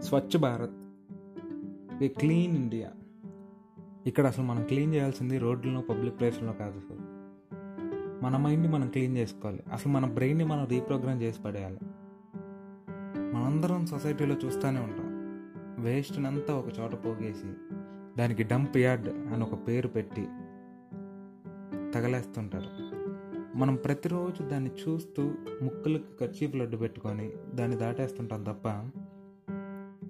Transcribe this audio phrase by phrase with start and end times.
[0.00, 0.72] Swachh Bharat.
[1.98, 2.90] The clean India.
[4.06, 7.14] ఇక్కడ అసలు మనం క్లీన్ చేయాల్సింది రోడ్లలో పబ్లిక్ ప్లేస్లో కాదు అసలు
[8.24, 9.62] మన మైండ్ని మనం క్లీన్ చేసుకోవాలి.
[9.72, 11.78] అసలు మన బ్రెయిన్ని మనం రీప్రోగ్రామ్ చేసి పడేయాలి.
[13.32, 15.14] మనందరం సొసైటీలో చూస్తూనే ఉంటాం.
[15.84, 17.52] వేస్ట్ని అంతా ఒక చోట పోగేసి
[18.18, 20.28] దానికి డంప్ యార్డ్ అని ఒక పేరు పెట్టి
[21.94, 22.94] తగలేస్తుంటారు.
[23.58, 25.22] మనం ప్రతిరోజు దాన్ని చూస్తూ
[25.62, 28.68] ముక్కులకు కర్చీఫ్ లడ్డు పెట్టుకొని దాన్ని దాటేస్తుంటాం తప్ప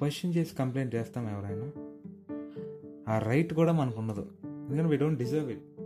[0.00, 1.72] క్వశ్చన్ చేసి కంప్లైంట్ చేస్తాం ఎవరైనా.
[3.08, 4.26] ఆ రైట్ కూడా మనకు ఉండదు.
[4.44, 5.80] ఎందుకంటే we don't deserve it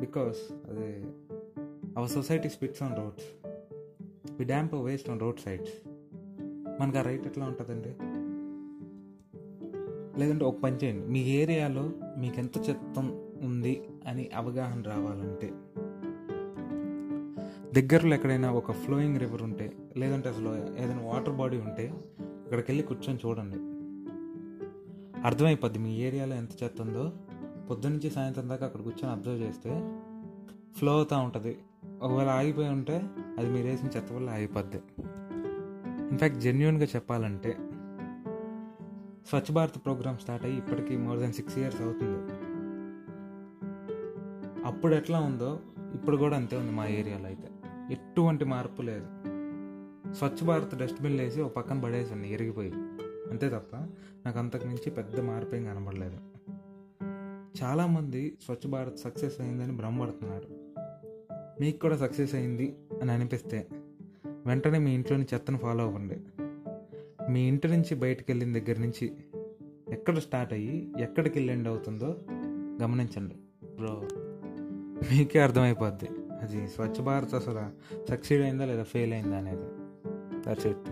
[0.00, 0.36] because
[0.70, 1.04] అది
[1.96, 3.48] our society spits on roads
[4.32, 5.88] we dump waste on road sides
[6.80, 7.88] మనకు ఆ రైట్ ఎట్లా ఉంటుందండి?
[10.20, 11.06] లేదంటే ఒక పని చేయండి.
[11.06, 15.50] మీ ఏరియాలో మీకు ఎంత చెత్తం ఉంది అని అవగాహన రావాలంటే.
[17.80, 21.94] దగ్గరలో ఎక్కడైనా ఒక ఫ్లోయింగ్ రివర్ ఉంటే లేదంటే అసలు ఏదైనా వాటర్ బాడీ ఉంటే
[22.48, 23.56] అక్కడికి వెళ్ళి కూర్చొని చూడండి.
[25.20, 27.12] అర్థమైపోద్ది మీ ఏరియాలో ఎంత చెత్త ఉందో
[27.70, 30.00] పొద్దునుంచి సాయంత్రం దాకా అక్కడ కూర్చొని అబ్జర్వ్ చేస్తే
[30.76, 31.58] ఫ్లో అవుతూ ఉంటుంది.
[32.02, 34.80] ఒకవేళ ఆగిపోయి ఉంటే అది మీరు వేసిన చెత్త వల్ల ఆగిపోద్ది.
[36.08, 37.56] ఇన్ఫ్యాక్ట్ జెన్యున్గా చెప్పాలంటే
[39.28, 42.32] స్వచ్ఛ భారత్ ప్రోగ్రామ్ స్టార్ట్ అయ్యి ఇప్పటికీ మోర్ దెన్ సిక్స్ ఇయర్స్ అవుతుంది.
[44.64, 45.60] అప్పుడు ఎట్లా ఉందో
[45.94, 47.48] ఇప్పుడు కూడా అంతే ఉంది మా ఏరియాలో అయితే.
[47.90, 49.27] ఎటువంటి మార్పు లేదు.
[50.14, 52.72] స్వచ్ఛ భారత్ డస్ట్బిన్ వేసి ఒక పక్కన పడేసాను ఎరిగిపోయి
[53.30, 53.76] అంతే తప్ప
[54.26, 56.18] నాకు అంతకు మించి పెద్ద మార్పు ఏం కనబడలేదు.
[57.62, 60.48] చాలామంది స్వచ్ఛ భారత్ సక్సెస్ అయిందని భ్రమపడుతున్నారు.
[61.60, 63.68] మీకు కూడా సక్సెస్ అయింది అని అనిపిస్తే
[64.46, 66.16] వెంటనే మీ ఇంట్లోని చెత్తను ఫాలో అవ్వండి.
[67.32, 69.12] మీ ఇంటి నుంచి బయటకు వెళ్ళిన దగ్గర నుంచి
[69.90, 72.16] ఎక్కడ స్టార్ట్ అయ్యి ఎక్కడికి వెళ్ళి ఎండ్ అవుతుందో
[72.82, 73.34] గమనించండి.
[73.76, 74.08] బ్రో.
[75.12, 76.08] మీకే అర్థమైపోద్ది.
[76.42, 77.60] అది స్వచ్ఛ భారత్ అసలు
[78.10, 79.87] సక్సీడ్ అయిందా లేదా ఫెయిల్ అయిందా అనేది.
[80.46, 80.84] That's it